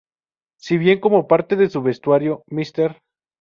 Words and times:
Si 0.59 0.79
bien 0.79 0.99
como 0.99 1.27
parte 1.27 1.55
de 1.55 1.69
su 1.69 1.83
vestuario, 1.83 2.41
Mr. 2.47 2.97